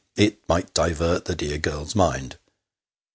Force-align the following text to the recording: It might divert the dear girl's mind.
It 0.15 0.39
might 0.49 0.73
divert 0.73 1.25
the 1.25 1.35
dear 1.35 1.59
girl's 1.59 1.93
mind. 1.95 2.39